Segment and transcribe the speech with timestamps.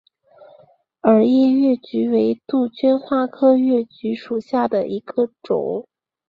[1.01, 5.87] 耳叶越桔为杜鹃花科越桔属下的一个种。